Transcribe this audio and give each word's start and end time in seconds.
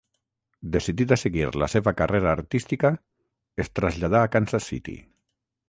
Decidit 0.75 1.11
a 1.15 1.17
seguir 1.23 1.43
la 1.63 1.67
seva 1.73 1.93
carrera 1.99 2.33
artística, 2.37 2.93
es 3.65 3.71
traslladà 3.81 4.23
a 4.25 4.33
Kansas 4.37 4.69
City. 4.73 5.01